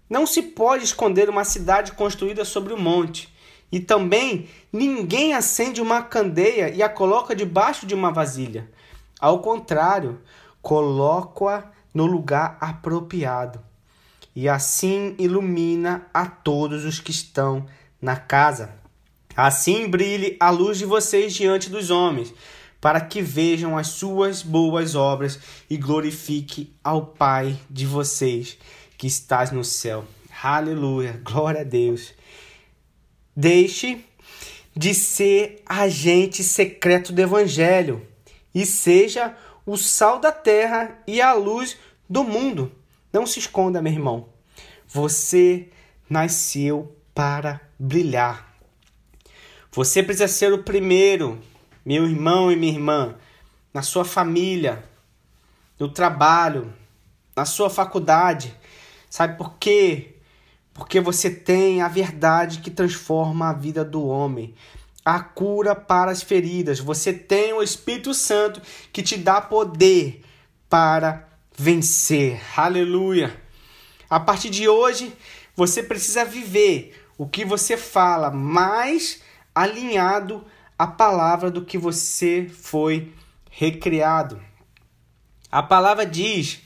Não 0.08 0.26
se 0.26 0.42
pode 0.42 0.84
esconder 0.84 1.28
uma 1.28 1.44
cidade 1.44 1.92
construída 1.92 2.44
sobre 2.44 2.72
o 2.72 2.76
um 2.76 2.80
monte. 2.80 3.32
E 3.70 3.78
também 3.78 4.48
ninguém 4.72 5.34
acende 5.34 5.80
uma 5.80 6.02
candeia 6.02 6.70
e 6.70 6.82
a 6.82 6.88
coloca 6.88 7.36
debaixo 7.36 7.86
de 7.86 7.94
uma 7.94 8.10
vasilha. 8.10 8.68
Ao 9.20 9.40
contrário, 9.40 10.20
coloca-a 10.62 11.70
no 11.92 12.06
lugar 12.06 12.56
apropriado. 12.60 13.60
E 14.34 14.48
assim 14.48 15.14
ilumina 15.18 16.06
a 16.14 16.24
todos 16.26 16.84
os 16.84 16.98
que 16.98 17.10
estão 17.10 17.66
na 18.00 18.16
casa. 18.16 18.74
Assim 19.36 19.88
brilhe 19.88 20.36
a 20.40 20.50
luz 20.50 20.78
de 20.78 20.86
vocês 20.86 21.34
diante 21.34 21.68
dos 21.68 21.90
homens, 21.90 22.32
para 22.80 23.00
que 23.00 23.20
vejam 23.20 23.76
as 23.76 23.88
suas 23.88 24.42
boas 24.42 24.94
obras 24.94 25.38
e 25.68 25.76
glorifique 25.76 26.72
ao 26.82 27.06
Pai 27.06 27.58
de 27.68 27.84
vocês 27.86 28.56
que 28.96 29.06
estás 29.06 29.50
no 29.50 29.64
céu. 29.64 30.04
Aleluia, 30.42 31.20
glória 31.22 31.60
a 31.60 31.64
Deus. 31.64 32.14
Deixe 33.36 34.04
de 34.74 34.94
ser 34.94 35.62
agente 35.66 36.42
secreto 36.42 37.12
do 37.12 37.20
Evangelho 37.20 38.06
e 38.54 38.64
seja 38.64 39.36
o 39.66 39.76
sal 39.76 40.18
da 40.18 40.32
terra 40.32 40.98
e 41.06 41.20
a 41.20 41.32
luz 41.32 41.76
do 42.08 42.24
mundo. 42.24 42.72
Não 43.12 43.26
se 43.26 43.38
esconda, 43.38 43.82
meu 43.82 43.92
irmão. 43.92 44.28
Você 44.88 45.68
nasceu 46.08 46.96
para 47.14 47.60
brilhar. 47.78 48.50
Você 49.72 50.02
precisa 50.02 50.26
ser 50.26 50.52
o 50.52 50.64
primeiro, 50.64 51.40
meu 51.84 52.04
irmão 52.04 52.50
e 52.50 52.56
minha 52.56 52.72
irmã, 52.72 53.14
na 53.72 53.82
sua 53.82 54.04
família, 54.04 54.84
no 55.78 55.88
trabalho, 55.88 56.72
na 57.34 57.44
sua 57.44 57.70
faculdade. 57.70 58.54
Sabe 59.08 59.36
por 59.36 59.56
quê? 59.58 60.16
Porque 60.74 61.00
você 61.00 61.30
tem 61.30 61.82
a 61.82 61.88
verdade 61.88 62.60
que 62.60 62.70
transforma 62.70 63.48
a 63.48 63.52
vida 63.52 63.84
do 63.84 64.06
homem, 64.06 64.54
a 65.04 65.20
cura 65.20 65.74
para 65.74 66.10
as 66.10 66.22
feridas. 66.22 66.78
Você 66.78 67.12
tem 67.12 67.52
o 67.52 67.62
Espírito 67.62 68.12
Santo 68.14 68.60
que 68.92 69.02
te 69.02 69.16
dá 69.16 69.40
poder 69.40 70.22
para 70.68 71.28
vencer. 71.56 72.40
Aleluia! 72.56 73.40
A 74.08 74.20
partir 74.20 74.50
de 74.50 74.68
hoje, 74.68 75.12
você 75.54 75.82
precisa 75.82 76.24
viver 76.24 77.06
o 77.16 77.28
que 77.28 77.44
você 77.44 77.76
fala 77.76 78.30
mais 78.30 79.22
alinhado 79.54 80.44
à 80.80 80.86
palavra 80.86 81.50
do 81.50 81.62
que 81.62 81.76
você 81.76 82.50
foi 82.50 83.12
recriado. 83.50 84.40
A 85.52 85.62
palavra 85.62 86.06
diz 86.06 86.62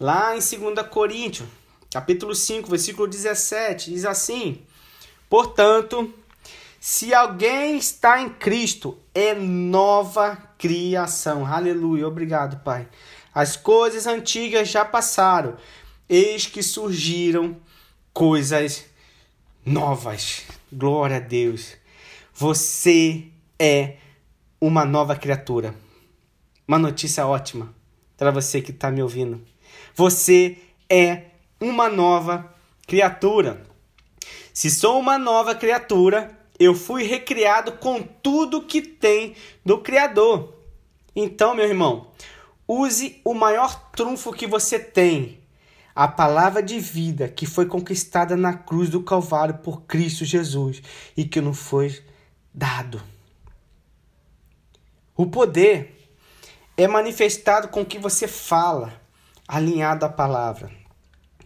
lá 0.00 0.34
em 0.34 0.38
2 0.38 0.88
Coríntios 0.88 1.46
capítulo 1.92 2.34
5, 2.34 2.70
versículo 2.70 3.06
17, 3.06 3.90
diz 3.90 4.06
assim: 4.06 4.62
Portanto, 5.28 6.10
se 6.80 7.12
alguém 7.12 7.76
está 7.76 8.22
em 8.22 8.30
Cristo, 8.30 8.98
é 9.14 9.34
nova 9.34 10.36
criação. 10.56 11.44
Aleluia. 11.44 12.08
Obrigado, 12.08 12.64
Pai. 12.64 12.88
As 13.34 13.58
coisas 13.58 14.06
antigas 14.06 14.70
já 14.70 14.86
passaram, 14.86 15.58
eis 16.08 16.46
que 16.46 16.62
surgiram 16.62 17.60
coisas 18.10 18.86
novas. 19.66 20.44
Glória 20.72 21.18
a 21.18 21.20
Deus. 21.20 21.76
Você 22.32 23.26
é 23.60 23.98
uma 24.58 24.86
nova 24.86 25.14
criatura. 25.14 25.74
Uma 26.66 26.78
notícia 26.78 27.26
ótima 27.26 27.74
para 28.16 28.30
você 28.30 28.62
que 28.62 28.70
está 28.70 28.90
me 28.90 29.02
ouvindo. 29.02 29.42
Você 29.94 30.56
é 30.88 31.24
uma 31.60 31.90
nova 31.90 32.54
criatura. 32.86 33.66
Se 34.54 34.70
sou 34.70 34.98
uma 34.98 35.18
nova 35.18 35.54
criatura, 35.54 36.38
eu 36.58 36.74
fui 36.74 37.02
recriado 37.02 37.72
com 37.72 38.02
tudo 38.02 38.62
que 38.62 38.80
tem 38.80 39.34
do 39.64 39.78
Criador. 39.78 40.54
Então, 41.14 41.54
meu 41.54 41.66
irmão, 41.66 42.10
use 42.66 43.20
o 43.24 43.34
maior 43.34 43.90
trunfo 43.90 44.32
que 44.32 44.46
você 44.46 44.78
tem, 44.78 45.38
a 45.94 46.08
palavra 46.08 46.62
de 46.62 46.78
vida 46.78 47.28
que 47.28 47.44
foi 47.44 47.66
conquistada 47.66 48.36
na 48.36 48.54
cruz 48.54 48.88
do 48.88 49.02
Calvário 49.02 49.58
por 49.58 49.82
Cristo 49.82 50.24
Jesus 50.24 50.82
e 51.16 51.24
que 51.24 51.40
não 51.40 51.52
foi 51.52 52.02
dado. 52.54 53.02
O 55.20 55.26
poder 55.26 56.08
é 56.78 56.88
manifestado 56.88 57.68
com 57.68 57.82
o 57.82 57.84
que 57.84 57.98
você 57.98 58.26
fala, 58.26 58.98
alinhado 59.46 60.06
à 60.06 60.08
palavra. 60.08 60.70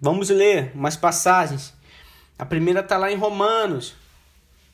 Vamos 0.01 0.31
ler 0.31 0.71
umas 0.77 0.97
passagens. 0.97 1.75
A 2.39 2.47
primeira 2.47 2.79
está 2.79 2.97
lá 2.97 3.11
em 3.11 3.17
Romanos 3.17 3.97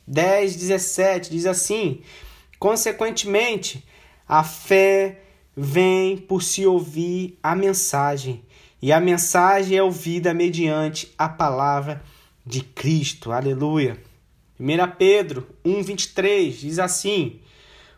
10, 0.05 0.55
17. 0.55 1.31
Diz 1.31 1.47
assim: 1.47 2.03
Consequentemente, 2.59 3.83
a 4.29 4.43
fé 4.43 5.23
vem 5.57 6.15
por 6.15 6.43
se 6.43 6.63
ouvir 6.67 7.39
a 7.41 7.55
mensagem, 7.55 8.45
e 8.79 8.93
a 8.93 8.99
mensagem 8.99 9.79
é 9.79 9.81
ouvida 9.81 10.31
mediante 10.31 11.11
a 11.17 11.27
palavra 11.27 12.03
de 12.45 12.61
Cristo. 12.61 13.31
Aleluia. 13.31 13.99
1 14.59 14.65
Pedro 14.95 15.47
1, 15.65 15.81
23 15.81 16.55
diz 16.55 16.77
assim: 16.77 17.41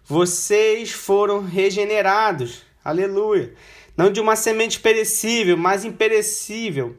Vocês 0.05 0.91
foram 0.91 1.41
regenerados. 1.41 2.63
Aleluia 2.83 3.53
não 3.95 4.11
de 4.11 4.19
uma 4.19 4.35
semente 4.35 4.79
perecível, 4.79 5.55
mas 5.55 5.85
imperecível, 5.85 6.95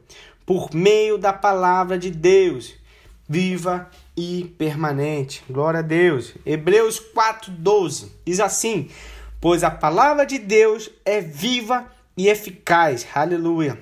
por 0.47 0.73
meio 0.75 1.19
da 1.19 1.33
palavra 1.33 1.99
de 1.99 2.11
Deus, 2.11 2.75
viva 3.29 3.91
e 4.17 4.55
permanente. 4.57 5.43
Glória 5.51 5.81
a 5.81 5.83
Deus. 5.83 6.35
Hebreus 6.47 7.01
4:12 7.01 8.11
diz 8.25 8.39
assim: 8.41 8.89
"Pois 9.41 9.65
a 9.65 9.71
palavra 9.71 10.25
de 10.25 10.39
Deus 10.39 10.91
é 11.05 11.21
viva 11.21 11.91
e 12.17 12.29
eficaz." 12.29 13.07
Aleluia. 13.15 13.79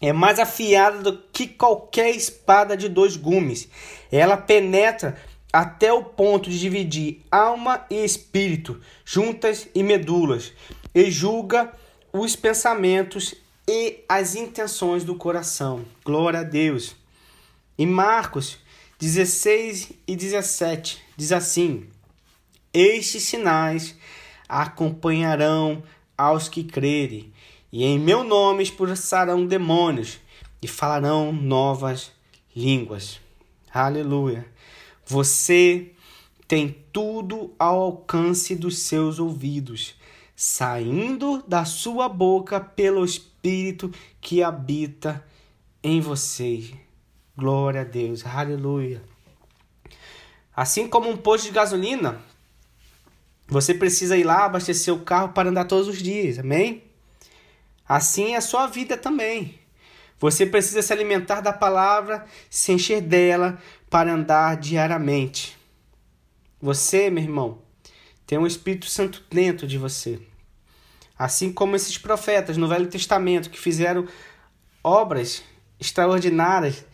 É 0.00 0.12
mais 0.12 0.38
afiada 0.38 0.98
do 0.98 1.18
que 1.32 1.46
qualquer 1.46 2.10
espada 2.10 2.76
de 2.76 2.88
dois 2.88 3.16
gumes. 3.16 3.68
Ela 4.10 4.36
penetra 4.36 5.16
até 5.52 5.92
o 5.92 6.02
ponto 6.02 6.48
de 6.48 6.58
dividir 6.58 7.20
alma 7.30 7.84
e 7.90 8.04
espírito, 8.04 8.80
juntas 9.04 9.68
e 9.74 9.82
medulas, 9.82 10.52
e 10.94 11.10
julga 11.10 11.72
os 12.12 12.34
pensamentos 12.34 13.34
e 13.68 14.00
as 14.08 14.34
intenções 14.34 15.04
do 15.04 15.14
coração. 15.14 15.84
Glória 16.04 16.40
a 16.40 16.44
Deus. 16.44 16.96
Em 17.78 17.86
Marcos 17.86 18.58
16 18.98 19.92
e 20.06 20.16
17 20.16 21.02
diz 21.16 21.32
assim: 21.32 21.88
Estes 22.72 23.24
sinais 23.24 23.96
acompanharão 24.48 25.82
aos 26.16 26.48
que 26.48 26.64
crerem, 26.64 27.32
e 27.72 27.84
em 27.84 27.98
meu 27.98 28.22
nome 28.22 28.62
expulsarão 28.62 29.46
demônios 29.46 30.18
e 30.60 30.68
falarão 30.68 31.32
novas 31.32 32.12
línguas. 32.54 33.18
Aleluia. 33.72 34.46
Você 35.04 35.92
tem 36.46 36.76
tudo 36.92 37.54
ao 37.58 37.80
alcance 37.80 38.54
dos 38.54 38.78
seus 38.78 39.18
ouvidos 39.18 39.94
saindo 40.34 41.42
da 41.46 41.64
sua 41.64 42.08
boca 42.08 42.58
pelo 42.58 43.04
Espírito 43.04 43.92
que 44.20 44.42
habita 44.42 45.24
em 45.82 46.00
você. 46.00 46.74
Glória 47.36 47.82
a 47.82 47.84
Deus, 47.84 48.26
aleluia. 48.26 49.02
Assim 50.54 50.88
como 50.88 51.08
um 51.08 51.16
posto 51.16 51.44
de 51.44 51.52
gasolina, 51.52 52.20
você 53.46 53.72
precisa 53.72 54.16
ir 54.16 54.24
lá 54.24 54.44
abastecer 54.44 54.92
o 54.92 55.04
carro 55.04 55.32
para 55.32 55.48
andar 55.48 55.64
todos 55.64 55.88
os 55.88 56.02
dias, 56.02 56.38
amém? 56.38 56.82
Assim 57.88 58.32
é 58.32 58.36
a 58.36 58.40
sua 58.40 58.66
vida 58.66 58.96
também. 58.96 59.61
Você 60.22 60.46
precisa 60.46 60.80
se 60.82 60.92
alimentar 60.92 61.40
da 61.40 61.52
palavra, 61.52 62.24
se 62.48 62.70
encher 62.70 63.00
dela 63.00 63.58
para 63.90 64.14
andar 64.14 64.56
diariamente. 64.56 65.58
Você, 66.60 67.10
meu 67.10 67.24
irmão, 67.24 67.58
tem 68.24 68.38
um 68.38 68.46
Espírito 68.46 68.86
Santo 68.86 69.24
dentro 69.28 69.66
de 69.66 69.76
você. 69.76 70.20
Assim 71.18 71.52
como 71.52 71.74
esses 71.74 71.98
profetas 71.98 72.56
no 72.56 72.68
Velho 72.68 72.86
Testamento 72.86 73.50
que 73.50 73.58
fizeram 73.58 74.06
obras 74.84 75.42
extraordinárias, 75.80 76.84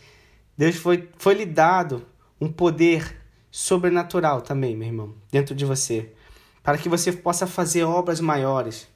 Deus 0.57 0.77
foi, 0.77 1.07
foi 1.19 1.35
lhe 1.35 1.45
dado 1.45 2.07
um 2.41 2.51
poder 2.51 3.15
sobrenatural 3.51 4.41
também, 4.41 4.75
meu 4.75 4.89
irmão, 4.89 5.15
dentro 5.31 5.55
de 5.55 5.67
você, 5.67 6.15
para 6.63 6.79
que 6.79 6.89
você 6.89 7.13
possa 7.13 7.47
fazer 7.47 7.85
obras 7.85 8.21
maiores. 8.23 8.89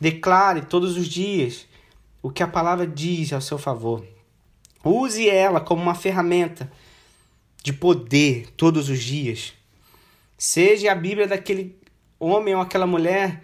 Declare 0.00 0.62
todos 0.62 0.96
os 0.96 1.06
dias 1.06 1.69
o 2.22 2.30
que 2.30 2.42
a 2.42 2.48
palavra 2.48 2.86
diz 2.86 3.32
ao 3.32 3.40
seu 3.40 3.58
favor. 3.58 4.04
Use 4.84 5.28
ela 5.28 5.60
como 5.60 5.82
uma 5.82 5.94
ferramenta 5.94 6.70
de 7.62 7.72
poder 7.72 8.48
todos 8.56 8.88
os 8.88 9.00
dias. 9.00 9.52
Seja 10.38 10.92
a 10.92 10.94
Bíblia 10.94 11.26
daquele 11.26 11.78
homem 12.18 12.54
ou 12.54 12.60
aquela 12.60 12.86
mulher 12.86 13.42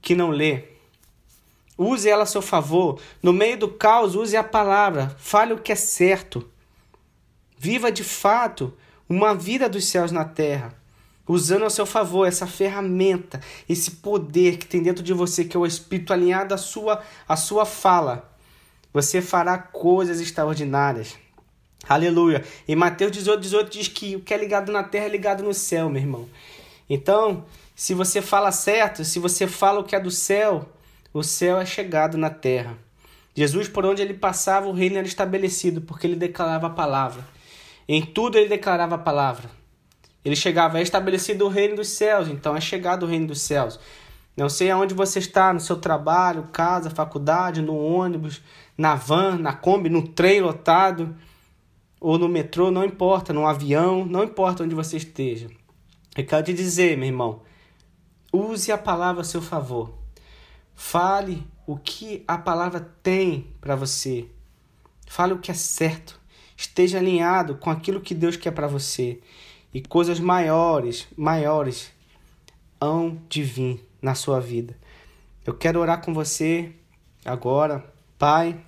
que 0.00 0.14
não 0.14 0.30
lê. 0.30 0.64
Use 1.76 2.08
ela 2.08 2.22
a 2.22 2.26
seu 2.26 2.42
favor. 2.42 3.00
No 3.22 3.32
meio 3.32 3.58
do 3.58 3.68
caos, 3.68 4.14
use 4.14 4.36
a 4.36 4.44
palavra. 4.44 5.14
Fale 5.18 5.52
o 5.52 5.58
que 5.58 5.72
é 5.72 5.76
certo. 5.76 6.48
Viva 7.58 7.92
de 7.92 8.04
fato 8.04 8.74
uma 9.08 9.34
vida 9.34 9.68
dos 9.68 9.86
céus 9.86 10.10
na 10.10 10.24
terra, 10.24 10.74
usando 11.26 11.62
ao 11.62 11.70
seu 11.70 11.86
favor 11.86 12.26
essa 12.26 12.46
ferramenta, 12.46 13.40
esse 13.68 13.92
poder 13.92 14.58
que 14.58 14.66
tem 14.66 14.82
dentro 14.82 15.02
de 15.02 15.12
você, 15.12 15.44
que 15.44 15.56
é 15.56 15.60
o 15.60 15.66
Espírito 15.66 16.12
alinhado 16.12 16.54
à 16.54 16.58
sua, 16.58 17.02
à 17.28 17.36
sua 17.36 17.64
fala. 17.64 18.30
Você 18.92 19.22
fará 19.22 19.56
coisas 19.56 20.20
extraordinárias. 20.20 21.16
Aleluia. 21.88 22.44
Em 22.68 22.76
Mateus 22.76 23.10
18, 23.12 23.40
18 23.40 23.70
diz 23.70 23.88
que 23.88 24.16
o 24.16 24.20
que 24.20 24.32
é 24.32 24.36
ligado 24.36 24.70
na 24.70 24.82
terra 24.82 25.06
é 25.06 25.08
ligado 25.08 25.42
no 25.42 25.54
céu, 25.54 25.88
meu 25.88 26.00
irmão. 26.00 26.28
Então, 26.88 27.44
se 27.74 27.94
você 27.94 28.20
fala 28.20 28.52
certo, 28.52 29.04
se 29.04 29.18
você 29.18 29.46
fala 29.46 29.80
o 29.80 29.84
que 29.84 29.96
é 29.96 30.00
do 30.00 30.10
céu, 30.10 30.68
o 31.12 31.22
céu 31.22 31.58
é 31.58 31.66
chegado 31.66 32.16
na 32.16 32.30
terra. 32.30 32.78
Jesus, 33.34 33.66
por 33.66 33.84
onde 33.86 34.02
ele 34.02 34.14
passava, 34.14 34.68
o 34.68 34.72
reino 34.72 34.98
era 34.98 35.06
estabelecido, 35.06 35.80
porque 35.80 36.06
ele 36.06 36.16
declarava 36.16 36.66
a 36.66 36.70
palavra. 36.70 37.26
Em 37.88 38.04
tudo 38.04 38.38
ele 38.38 38.48
declarava 38.48 38.96
a 38.96 38.98
palavra. 38.98 39.61
Ele 40.24 40.36
chegava, 40.36 40.78
é 40.78 40.82
estabelecido 40.82 41.44
o 41.44 41.48
reino 41.48 41.76
dos 41.76 41.88
céus, 41.88 42.28
então 42.28 42.56
é 42.56 42.60
chegado 42.60 43.04
o 43.04 43.08
reino 43.08 43.26
dos 43.26 43.40
céus. 43.40 43.78
Não 44.36 44.48
sei 44.48 44.70
aonde 44.70 44.94
você 44.94 45.18
está, 45.18 45.52
no 45.52 45.60
seu 45.60 45.76
trabalho, 45.76 46.48
casa, 46.52 46.88
faculdade, 46.88 47.60
no 47.60 47.76
ônibus, 47.76 48.40
na 48.78 48.94
van, 48.94 49.36
na 49.36 49.52
Kombi, 49.52 49.90
no 49.90 50.06
trem 50.08 50.40
lotado, 50.40 51.14
ou 52.00 52.18
no 52.18 52.28
metrô, 52.28 52.70
não 52.70 52.84
importa, 52.84 53.32
no 53.32 53.46
avião, 53.46 54.04
não 54.04 54.24
importa 54.24 54.64
onde 54.64 54.74
você 54.74 54.96
esteja. 54.96 55.48
Eu 56.16 56.24
quero 56.24 56.44
te 56.44 56.52
dizer, 56.52 56.96
meu 56.96 57.06
irmão, 57.06 57.42
use 58.32 58.72
a 58.72 58.78
palavra 58.78 59.22
a 59.22 59.24
seu 59.24 59.42
favor. 59.42 59.92
Fale 60.74 61.46
o 61.66 61.76
que 61.76 62.24
a 62.26 62.36
palavra 62.36 62.80
tem 63.02 63.46
para 63.60 63.76
você. 63.76 64.26
Fale 65.06 65.32
o 65.32 65.38
que 65.38 65.50
é 65.50 65.54
certo. 65.54 66.18
Esteja 66.56 66.98
alinhado 66.98 67.56
com 67.56 67.70
aquilo 67.70 68.00
que 68.00 68.14
Deus 68.14 68.36
quer 68.36 68.50
para 68.50 68.66
você. 68.66 69.20
E 69.72 69.80
coisas 69.80 70.20
maiores, 70.20 71.06
maiores 71.16 71.92
hão 72.80 73.18
de 73.28 73.42
vir 73.42 73.88
na 74.00 74.14
sua 74.14 74.40
vida. 74.40 74.76
Eu 75.46 75.54
quero 75.54 75.80
orar 75.80 76.02
com 76.04 76.12
você 76.12 76.72
agora, 77.24 77.84
Pai. 78.18 78.58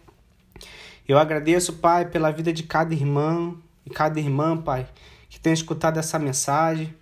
Eu 1.06 1.18
agradeço, 1.18 1.74
Pai, 1.74 2.08
pela 2.08 2.30
vida 2.30 2.52
de 2.52 2.62
cada 2.62 2.94
irmão 2.94 3.58
e 3.84 3.90
cada 3.90 4.18
irmã, 4.18 4.56
Pai, 4.56 4.88
que 5.28 5.38
tem 5.38 5.52
escutado 5.52 5.98
essa 5.98 6.18
mensagem. 6.18 6.94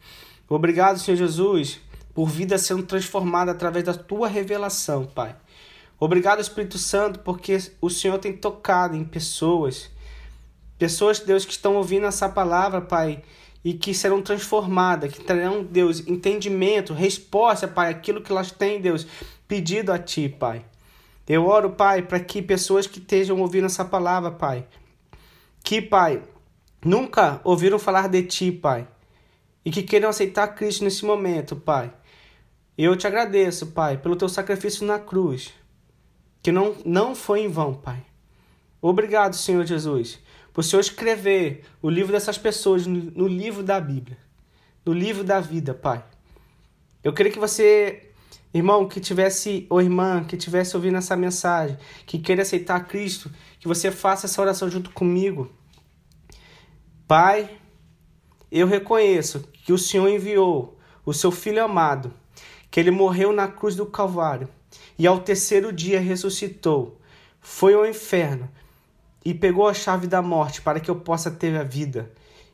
Obrigado, 0.49 0.99
Senhor 0.99 1.17
Jesus, 1.17 1.81
por 2.13 2.29
vida 2.29 2.59
sendo 2.59 2.83
transformada 2.83 3.53
através 3.53 3.85
da 3.85 3.95
tua 3.95 4.29
revelação, 4.29 5.07
Pai. 5.07 5.37
Obrigado, 5.99 6.41
Espírito 6.41 6.79
Santo, 6.79 7.21
porque 7.21 7.59
o 7.81 7.89
Senhor 7.89 8.19
tem 8.19 8.33
tocado 8.33 8.97
em 8.97 9.05
pessoas 9.05 9.91
Pessoas, 10.83 11.21
Deus, 11.21 11.45
que 11.45 11.53
estão 11.53 11.77
ouvindo 11.77 12.07
essa 12.07 12.29
palavra, 12.29 12.81
Pai, 12.81 13.23
e 13.65 13.75
que 13.75 13.95
serão 13.95 14.21
transformadas, 14.21 15.13
que 15.13 15.23
terão, 15.23 15.63
Deus, 15.63 16.01
entendimento, 16.07 16.93
resposta, 16.93 17.69
Pai, 17.69 17.91
aquilo 17.91 18.21
que 18.21 18.33
elas 18.33 18.51
têm, 18.51 18.81
Deus, 18.81 19.07
pedido 19.47 19.93
a 19.93 19.99
Ti, 19.99 20.29
Pai. 20.29 20.65
Eu 21.29 21.47
oro, 21.47 21.71
Pai, 21.71 22.03
para 22.03 22.19
que 22.19 22.43
pessoas 22.43 22.87
que 22.87 22.99
estejam 22.99 23.41
ouvindo 23.41 23.67
essa 23.67 23.85
palavra, 23.85 24.31
Pai, 24.31 24.67
que, 25.63 25.81
Pai, 25.81 26.23
nunca 26.85 27.41
ouviram 27.45 27.79
falar 27.79 28.09
de 28.09 28.23
Ti, 28.25 28.51
Pai, 28.51 28.87
e 29.65 29.71
que 29.71 29.83
queiram 29.83 30.09
aceitar 30.09 30.49
Cristo 30.49 30.83
nesse 30.83 31.05
momento, 31.05 31.55
Pai. 31.55 31.93
Eu 32.77 32.97
te 32.97 33.07
agradeço, 33.07 33.69
Pai, 33.69 33.97
pelo 33.97 34.17
Teu 34.17 34.29
sacrifício 34.29 34.85
na 34.85 34.99
cruz, 34.99 35.55
que 36.43 36.51
não, 36.51 36.75
não 36.85 37.15
foi 37.15 37.43
em 37.43 37.49
vão, 37.49 37.75
Pai. 37.75 38.05
Obrigado, 38.81 39.37
Senhor 39.37 39.65
Jesus 39.65 40.19
para 40.53 40.61
o 40.61 40.63
Senhor 40.63 40.81
escrever 40.81 41.65
o 41.81 41.89
livro 41.89 42.13
dessas 42.13 42.37
pessoas 42.37 42.87
no 42.87 43.27
livro 43.27 43.63
da 43.63 43.81
Bíblia, 43.81 44.19
no 44.85 44.93
livro 44.93 45.25
da 45.25 45.41
vida, 45.41 45.73
Pai. 45.73 46.05
Eu 47.03 47.13
queria 47.13 47.33
que 47.33 47.39
você, 47.39 48.11
irmão, 48.53 48.87
que 48.87 49.01
tivesse, 49.01 49.67
ou 49.71 49.81
irmã, 49.81 50.25
que 50.25 50.37
tivesse 50.37 50.77
ouvindo 50.77 50.99
essa 50.99 51.17
mensagem, 51.17 51.79
que 52.07 52.19
queira 52.19 52.43
aceitar 52.43 52.87
Cristo, 52.87 53.31
que 53.59 53.67
você 53.67 53.91
faça 53.91 54.27
essa 54.27 54.41
oração 54.43 54.71
junto 54.71 54.91
comigo. 54.91 55.51
Pai, 57.09 57.59
eu 58.51 58.67
reconheço 58.67 59.49
que 59.65 59.73
o 59.73 59.79
Senhor 59.79 60.09
enviou 60.09 60.79
o 61.05 61.13
seu 61.13 61.31
Filho 61.31 61.65
amado, 61.65 62.13
que 62.71 62.79
ele 62.79 62.91
morreu 62.91 63.33
na 63.33 63.49
cruz 63.49 63.75
do 63.75 63.87
Calvário 63.87 64.49
e 64.99 65.07
ao 65.07 65.21
terceiro 65.21 65.73
dia 65.73 65.99
ressuscitou, 65.99 67.01
foi 67.41 67.75
ao 67.75 67.87
inferno 67.87 68.49
e 69.25 69.33
pegou 69.33 69.69
a 69.69 69.75
chave 69.75 70.07
da 70.07 70.21
morte 70.21 70.61
para 70.61 70.81
que 70.81 70.91
eu 70.91 70.97
possa 70.97 71.31
ter 71.31 71.57
a 71.57 71.63
vida. 71.63 72.11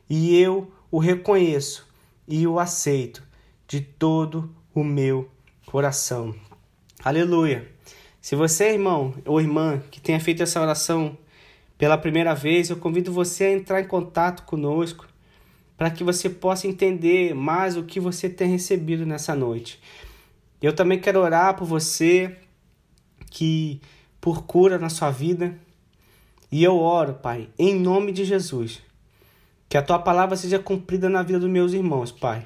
E 0.09 0.39
eu 0.39 0.71
o 0.91 0.99
reconheço 0.99 1.87
e 2.27 2.45
o 2.47 2.59
aceito 2.59 3.23
de 3.67 3.81
todo 3.81 4.53
o 4.73 4.83
meu 4.83 5.29
coração. 5.65 6.33
Aleluia. 7.03 7.67
Se 8.21 8.35
você, 8.35 8.73
irmão 8.73 9.13
ou 9.25 9.39
irmã, 9.39 9.81
que 9.89 10.01
tenha 10.01 10.19
feito 10.19 10.43
essa 10.43 10.61
oração 10.61 11.17
pela 11.77 11.97
primeira 11.97 12.35
vez, 12.35 12.69
eu 12.69 12.77
convido 12.77 13.11
você 13.11 13.45
a 13.45 13.53
entrar 13.53 13.81
em 13.81 13.87
contato 13.87 14.43
conosco 14.43 15.07
para 15.77 15.89
que 15.89 16.03
você 16.03 16.29
possa 16.29 16.67
entender 16.67 17.33
mais 17.33 17.77
o 17.77 17.83
que 17.83 17.99
você 17.99 18.29
tem 18.29 18.49
recebido 18.49 19.05
nessa 19.05 19.33
noite. 19.33 19.79
Eu 20.61 20.75
também 20.75 20.99
quero 20.99 21.21
orar 21.21 21.55
por 21.55 21.65
você 21.65 22.35
que 23.31 23.79
por 24.19 24.43
cura 24.43 24.77
na 24.77 24.89
sua 24.89 25.09
vida, 25.09 25.57
e 26.51 26.63
eu 26.63 26.77
oro, 26.77 27.13
Pai, 27.15 27.49
em 27.57 27.79
nome 27.79 28.11
de 28.11 28.25
Jesus, 28.25 28.81
que 29.67 29.77
a 29.77 29.83
tua 29.83 29.99
palavra 29.99 30.35
seja 30.35 30.57
cumprida 30.57 31.09
na 31.09 31.21
vida 31.21 31.39
dos 31.39 31.49
meus 31.49 31.73
irmãos, 31.73 32.11
Pai. 32.11 32.45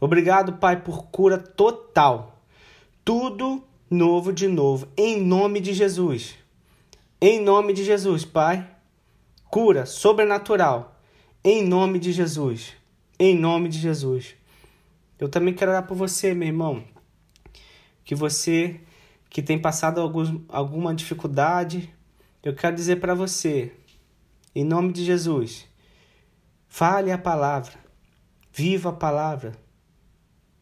Obrigado, 0.00 0.54
Pai, 0.54 0.80
por 0.80 1.06
cura 1.06 1.36
total. 1.36 2.40
Tudo 3.04 3.62
novo 3.90 4.32
de 4.32 4.48
novo, 4.48 4.88
em 4.96 5.20
nome 5.20 5.60
de 5.60 5.72
Jesus. 5.72 6.36
Em 7.20 7.40
nome 7.42 7.72
de 7.72 7.84
Jesus, 7.84 8.24
Pai. 8.24 8.66
Cura 9.50 9.86
sobrenatural, 9.86 10.96
em 11.42 11.66
nome 11.66 11.98
de 11.98 12.12
Jesus. 12.12 12.74
Em 13.18 13.36
nome 13.36 13.68
de 13.68 13.78
Jesus. 13.78 14.34
Eu 15.18 15.28
também 15.28 15.52
quero 15.52 15.72
orar 15.72 15.86
por 15.86 15.96
você, 15.96 16.32
meu 16.32 16.48
irmão. 16.48 16.84
Que 18.04 18.14
você 18.14 18.80
que 19.28 19.42
tem 19.42 19.58
passado 19.58 20.00
alguns, 20.00 20.32
alguma 20.48 20.94
dificuldade, 20.94 21.92
eu 22.42 22.54
quero 22.54 22.76
dizer 22.76 23.00
para 23.00 23.14
você, 23.14 23.72
em 24.54 24.64
nome 24.64 24.92
de 24.92 25.04
Jesus, 25.04 25.66
fale 26.68 27.10
a 27.10 27.18
palavra, 27.18 27.74
viva 28.52 28.90
a 28.90 28.92
palavra, 28.92 29.52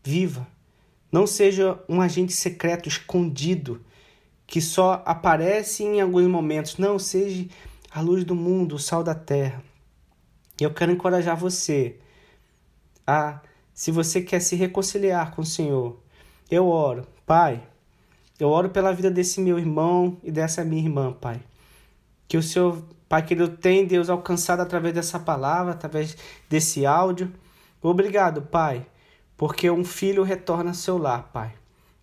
viva. 0.03 0.47
Não 1.12 1.27
seja 1.27 1.79
um 1.87 2.01
agente 2.01 2.33
secreto 2.33 2.89
escondido 2.89 3.85
que 4.47 4.61
só 4.61 5.03
aparece 5.05 5.85
em 5.85 6.01
alguns 6.01 6.27
momentos. 6.27 6.79
Não, 6.79 6.99
seja 6.99 7.47
a 7.91 8.01
luz 8.01 8.25
do 8.25 8.35
mundo, 8.35 8.77
o 8.77 8.79
sal 8.79 9.05
da 9.05 9.15
terra. 9.15 9.62
Eu 10.59 10.73
quero 10.73 10.93
encorajar 10.93 11.37
você 11.37 11.99
a, 13.07 13.43
se 13.75 13.91
você 13.91 14.23
quer 14.23 14.41
se 14.41 14.57
reconciliar 14.57 15.35
com 15.35 15.43
o 15.43 15.47
Senhor, 15.47 16.03
eu 16.51 16.69
oro, 16.69 17.07
Pai. 17.27 17.62
Eu 18.41 18.49
oro 18.49 18.71
pela 18.71 18.95
vida 18.95 19.11
desse 19.11 19.43
meu 19.43 19.59
irmão 19.59 20.17
e 20.23 20.33
dessa 20.33 20.65
minha 20.65 20.83
irmã, 20.83 21.12
Pai 21.12 21.43
que 22.29 22.37
o 22.37 22.43
Senhor, 22.43 22.83
Pai 23.09 23.23
querido, 23.23 23.49
tem 23.49 23.87
Deus 23.87 24.11
alcançado 24.11 24.61
através 24.61 24.95
dessa 24.95 25.19
palavra, 25.19 25.73
através 25.73 26.17
desse 26.49 26.85
áudio. 26.85 27.33
Obrigado, 27.83 28.43
Pai, 28.43 28.87
porque 29.37 29.71
um 29.71 29.85
filho 29.85 30.23
retorna 30.23 30.71
ao 30.71 30.75
seu 30.75 30.99
lar, 30.99 31.31
Pai. 31.33 31.53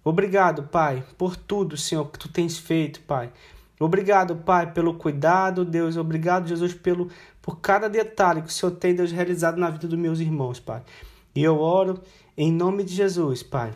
Obrigado, 0.03 0.63
Pai, 0.63 1.03
por 1.17 1.35
tudo, 1.35 1.77
Senhor, 1.77 2.05
que 2.09 2.19
tu 2.19 2.29
tens 2.29 2.57
feito, 2.57 3.01
Pai. 3.01 3.31
Obrigado, 3.79 4.35
Pai, 4.35 4.71
pelo 4.71 4.93
cuidado, 4.93 5.65
Deus. 5.65 5.97
Obrigado, 5.97 6.47
Jesus, 6.47 6.73
pelo 6.73 7.09
por 7.41 7.59
cada 7.59 7.89
detalhe 7.89 8.41
que 8.41 8.47
o 8.47 8.51
Senhor 8.51 8.71
tem, 8.71 8.95
Deus, 8.95 9.11
realizado 9.11 9.57
na 9.57 9.69
vida 9.69 9.85
dos 9.85 9.99
meus 9.99 10.21
irmãos, 10.21 10.59
Pai. 10.59 10.81
E 11.35 11.43
eu 11.43 11.59
oro 11.59 12.01
em 12.37 12.51
nome 12.51 12.83
de 12.83 12.95
Jesus, 12.95 13.43
Pai. 13.43 13.73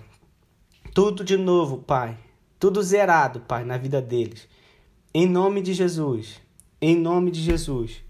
Tudo 0.93 1.23
de 1.23 1.35
novo, 1.35 1.79
Pai. 1.79 2.17
Tudo 2.57 2.81
zerado, 2.81 3.41
Pai, 3.41 3.65
na 3.65 3.77
vida 3.77 4.01
deles. 4.01 4.47
Em 5.19 5.25
nome 5.25 5.63
de 5.63 5.73
Jesus. 5.73 6.39
Em 6.79 6.95
nome 6.95 7.31
de 7.31 7.41
Jesus. 7.41 8.03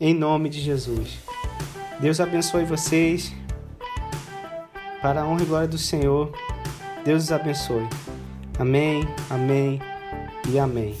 Em 0.00 0.12
nome 0.12 0.48
de 0.48 0.60
Jesus. 0.60 1.20
Deus 2.00 2.18
abençoe 2.18 2.64
vocês. 2.64 3.32
Para 5.00 5.22
a 5.22 5.28
honra 5.28 5.42
e 5.44 5.46
glória 5.46 5.68
do 5.68 5.78
Senhor. 5.78 6.32
Deus 7.04 7.22
os 7.22 7.30
abençoe. 7.30 7.88
Amém, 8.58 9.04
amém 9.30 9.78
e 10.52 10.58
amém. 10.58 10.96